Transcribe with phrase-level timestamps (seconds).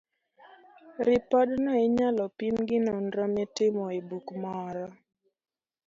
[1.07, 4.85] Ripodno inyalo pim gi nonro mitimo e buk moro.